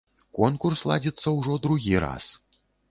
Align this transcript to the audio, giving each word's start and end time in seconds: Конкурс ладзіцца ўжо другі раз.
Конкурс 0.37 0.81
ладзіцца 0.93 1.37
ўжо 1.37 1.61
другі 1.69 1.95
раз. 2.07 2.37